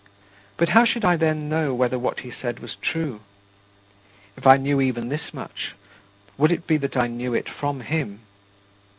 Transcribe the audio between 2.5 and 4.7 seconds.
was true? If I